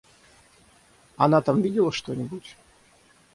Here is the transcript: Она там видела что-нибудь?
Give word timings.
Она 1.15 1.41
там 1.43 1.61
видела 1.61 1.91
что-нибудь? 1.91 2.57